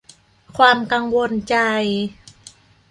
[0.57, 1.55] ความกังวลใจ